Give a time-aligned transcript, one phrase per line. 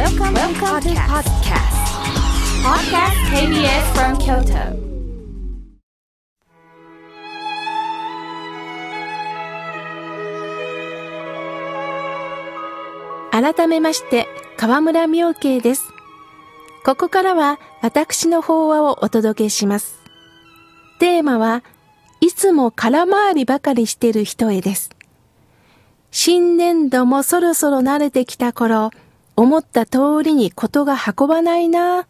[0.00, 1.76] Welcome, Welcome to podcast.
[2.64, 4.72] Podcast KBS from Kyoto.
[13.30, 14.26] 改めまして、
[14.56, 15.82] 河村明慶です。
[16.82, 19.98] ここからは私の法話をお届けします。
[20.98, 21.62] テーマは、
[22.22, 24.88] いつも空回りばかりしてる人へです。
[26.10, 28.92] 新年度もそろそろ慣れてきた頃、
[29.40, 32.06] 思った通りにことが運ばないな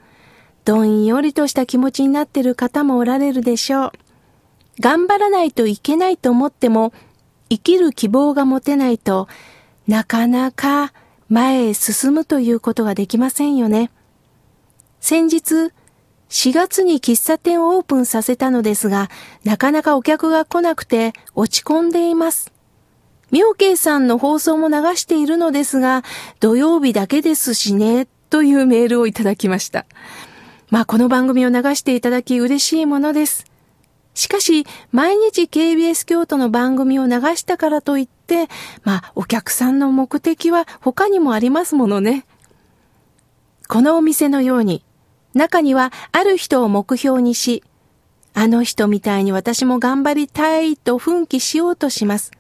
[0.65, 3.93] どんよりとした気持ちになってる方もおられるでしょう。
[4.81, 6.93] 頑張らないといけないと思っても、
[7.49, 9.29] 生きる希望が持てないと
[9.87, 10.93] なかなか
[11.29, 13.93] 前へ進むということができませんよね。
[15.01, 15.73] 先日、
[16.31, 19.09] 4月に喫茶店をオープンさせたのですが、
[19.45, 22.53] なかなかお客が来なくて落ち込んでいます。
[23.31, 26.03] 妙慶さんの放送も流しているのですが、
[26.41, 29.87] 土曜日だけですしね、というメールをいただきました。
[30.71, 33.45] まあ、この番組を流していただき嬉しいものです。
[34.15, 38.49] しかし、毎日 KBS 京都の番組を流したからといって、
[38.85, 42.27] まあ、お客さんの目的は他にもありますものね。
[43.69, 44.85] このお店のように、
[45.35, 47.63] 中にはある人を目標にし、
[48.35, 52.33] あの人みたいに私も頑張りたいと奮起しようとします。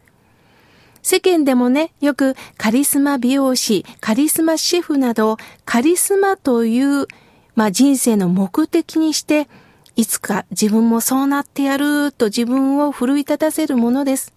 [1.02, 7.06] 世間でもね、よくカリスマ美容師、カリスマシェフなど、カリスマという、
[7.54, 9.48] まあ、人生の目的にして、
[9.96, 14.32] いつか自分もそうなってやると自分を奮い立たせるものです。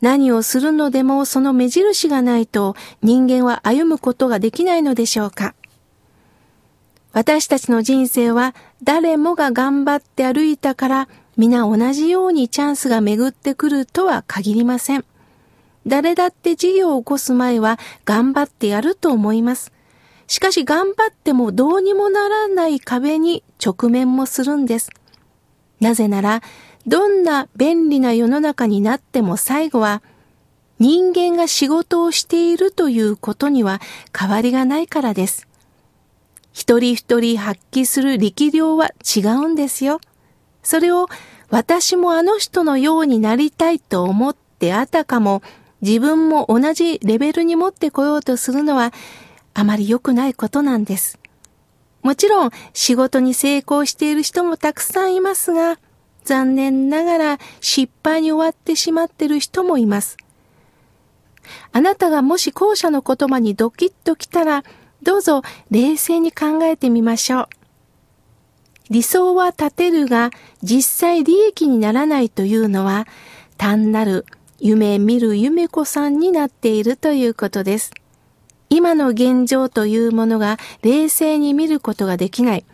[0.00, 5.54] 何をするのでもその目印がないと人間は歩むことができないのでしょうか。
[7.12, 15.04] 私たちの人生は誰もが頑張って歩いたから皆同じようにチャンスが巡ってくるとは限りません。
[15.88, 19.72] 誰だって事業を起こす前は頑張ってやると思います。
[20.26, 24.90] しかし頑張ってもどうにもならない壁に直面もするんです。
[25.80, 26.42] なぜなら、
[26.86, 30.02] どんな便利な世の中になっても最後は
[30.78, 33.80] 人間が仕事をしているということには
[34.16, 35.48] 変わりがないからです。
[36.52, 40.00] 一人一人発揮する力量は違うんですよ。
[40.62, 41.08] それを
[41.50, 45.42] 私もあの人のようになりたいと思ってあたかも
[45.80, 48.92] 自分も同じレベルに持ってこようとするのは
[49.54, 51.18] あまり良くないことなんです。
[52.02, 55.78] もちろん仕事に成功している人もたくさんいますが、
[56.24, 60.16] 残念ながら失敗に終わってしまっている人もいます。
[61.72, 64.64] あなたがもし後者の言葉にドキッときたら、
[65.02, 67.48] どうぞ冷静に考えてみましょう。
[68.90, 70.30] 理想は立てるが
[70.62, 73.06] 実際利益にならないというのは
[73.58, 74.24] 単なる
[74.60, 77.92] 夢見る夢子さんになっているということです。
[78.70, 82.64] 今の現状というものが冷静に見ることができない。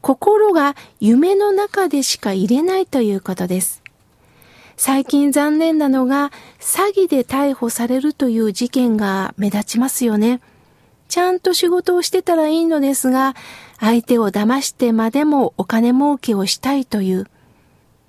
[0.00, 3.82] 心が夢の中でしか入れないということです。
[4.76, 10.40] 最近残念なのが詐欺で逮捕されるという事件が目立ちますよね。
[11.08, 13.34] ちゃんと仕事をしてたらいいのですが、
[13.78, 17.28] 相手を騙してまでもお金儲けをしたいという。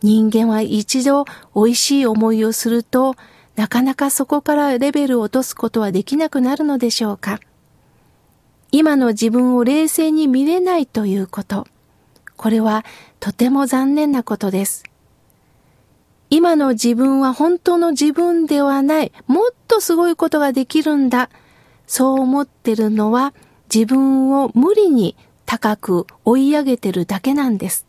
[0.06, 3.16] 人間は一度美味しい思いをすると
[3.56, 7.40] なかなかそこからレベルを落とすことはできなくなるのでしょうか
[8.72, 11.66] 今の自分を冷静に見れないということ。
[12.36, 12.84] これは
[13.22, 14.84] とても残念なことです。
[16.30, 19.14] 今の自分は本当の自分ではない。
[19.28, 21.30] もっとすごいことができるんだ。
[21.88, 23.34] そう思ってるのは
[23.74, 27.86] 自分を無理に高く追い上げてるだけなんです。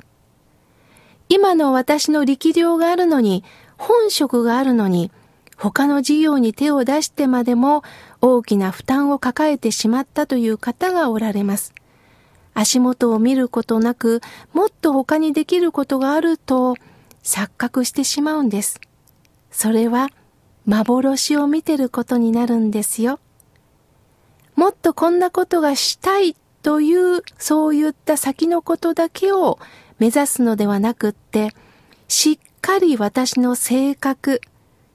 [1.29, 3.45] 今の私の力量があるのに、
[3.77, 5.11] 本職があるのに、
[5.57, 7.83] 他の事業に手を出してまでも
[8.21, 11.75] 大きな負担を抱えてしまったという方がおられます。
[12.55, 14.21] 足元を見ることなく、
[14.53, 16.77] もっと他にできることがあると
[17.23, 18.81] 錯覚してしまうんです。
[19.51, 20.11] それは
[20.65, 23.21] 幻を見てることになるんですよ。
[24.55, 29.59] もっとこんなことがしたいという、そういった先のことだけを
[29.99, 31.55] 目指すのではなくって、
[32.09, 34.41] しっかり私の性格、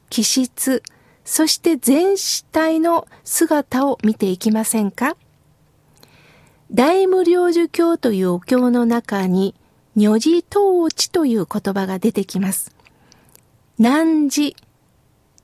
[0.10, 0.84] 気質、
[1.24, 2.16] そして全
[2.52, 5.16] 体の姿を見ていきませんか？
[6.72, 9.56] 大無量寿経というお経の中に、
[9.96, 12.74] 如字統治という言葉が出てきます。
[13.78, 14.56] 何字、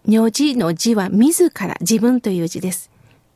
[0.05, 2.89] 如字の字は自ら、自分という字です。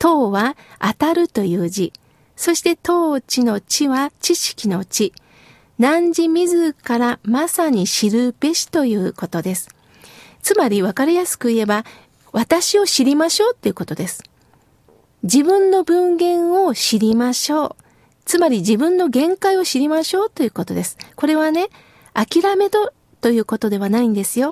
[0.03, 1.91] 統は当たるという字。
[2.35, 5.13] そして統治の知は知識の知。
[5.81, 9.67] 何時自らまさに知るべしということです。
[10.43, 11.85] つまり分かりやすく言えば、
[12.31, 14.21] 私を知りましょうっていうことです。
[15.23, 17.75] 自分の分限を知りましょう。
[18.25, 20.99] つまり自分の限界を知りましょうということです。
[21.15, 21.69] これはね、
[22.13, 24.51] 諦めとということではないんですよ。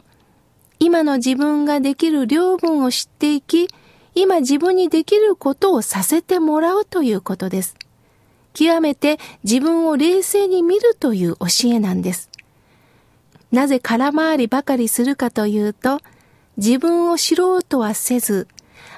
[0.79, 3.67] 今の自分ができる量分を知っていき、
[4.15, 7.75] 今自分にできることをさせてもらうということです。
[8.53, 12.29] 極めて自分を冷静に見るという教えなんです。
[13.51, 15.99] なぜ空回りばかりするかというと、
[16.57, 18.47] 自分を知ろうとはせず、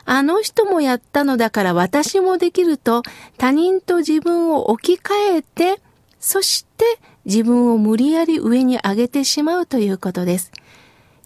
[0.04, 3.04] あの人もやったのだから私もできると
[3.38, 5.82] 他人と自分を置き換えて、
[6.20, 6.86] そして
[7.26, 10.52] 自分を無理やり上に上げてしまうということです。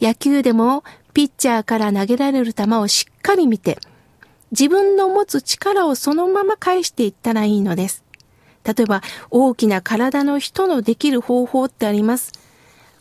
[0.01, 0.83] 野球でも
[1.13, 3.79] ピッチャーから投げられる球をしっかり見て、
[4.51, 8.04] 自分の持つ力をそのまま返していったらいいのです。
[8.65, 12.33] 例えば、大きな体の人のできる方法ってあります。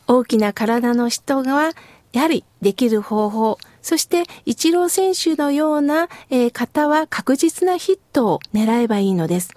[0.06, 1.70] 大きな体の人が、
[2.12, 9.50] やはりできる方法、そして、イチロー選手のような、え、方は確実なヒットを狙えばいいのです。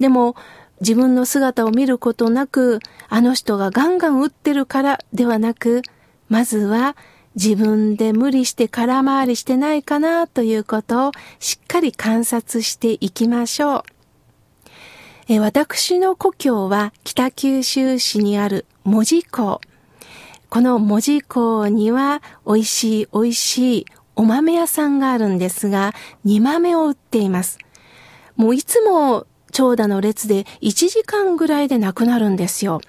[0.00, 0.34] でも、
[0.80, 5.82] 自分の姿を見ることなく、あの人がガンガン打ってるからではなく、
[6.28, 6.96] まずは
[7.36, 14.01] 自分で無理して空回りしてないかなということをしっかり観察していきましょう。
[15.28, 19.60] え私の故郷は北九州市にある門司港。
[20.48, 23.86] この文字港には美味しい美味しい
[24.16, 27.58] お豆屋さんがあるんですが、煮豆を売っています。
[28.34, 32.80] もういつも長蛇の列で1時間ぐらいでなくなるんですよ。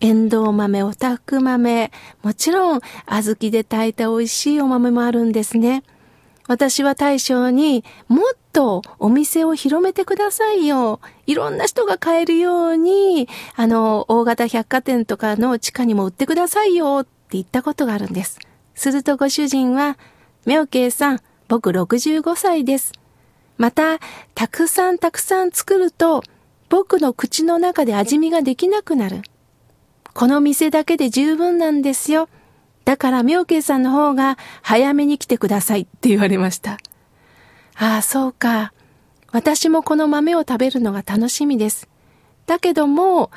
[0.00, 1.90] エンドウ豆、オタフク豆、
[2.22, 5.82] もちろん小豆で炊いた美味しいお豆もあるんですね。
[6.48, 10.98] 私は大将にもっとお店を広めてくださいよ。
[11.26, 18.38] いろんな人が買えるように、あの、大型百貨店とかの地下にも売ってくださいよって言ったことがあるんです。
[18.74, 19.98] するとご主人は、
[20.46, 22.92] 妙慶さん、僕65歳です。
[23.58, 23.98] また、
[24.34, 26.22] たくさんたくさん作ると、
[26.70, 29.22] 僕の口の中で味見ができなくなる。
[30.14, 32.30] この店だけで十分なんですよ。
[32.88, 36.78] だから妙慶さんの方が早めに来てくださいって言われました。
[37.76, 38.72] ああ、そうか。
[39.30, 41.86] 私もこの豆を食べるのが楽しみです。
[42.46, 43.30] だけども、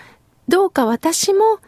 [0.47, 1.59] どうか私も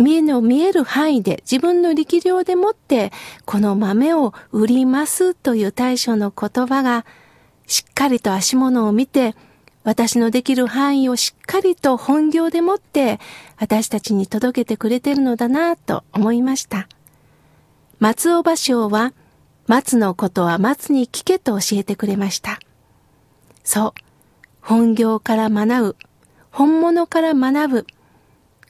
[0.00, 3.12] 見えの見える範囲で自分の力量でもって
[3.44, 7.06] この豆を売りますという対処の言葉が
[7.68, 9.36] しっかりと足物を見て
[9.84, 13.20] 私のできる範囲をしっかりと本業でもって
[13.56, 16.88] 私たちに届けてくれてるのだなと思いました。
[18.04, 19.14] 松尾芭蕉は、
[19.66, 22.58] 松のことは松に聞けと教えてくれました。
[23.62, 24.00] そう。
[24.60, 25.96] 本業から学ぶ。
[26.50, 27.86] 本物から学ぶ。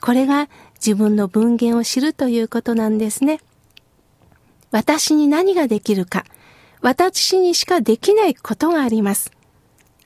[0.01, 3.41] これが自分の文言を知るということなんですね。
[4.71, 6.25] 私に何ができるか。
[6.81, 9.33] 私にしかできないことがあります。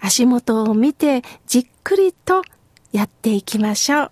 [0.00, 2.40] 足元を見てじっくりと
[2.92, 4.10] やっていきましょう。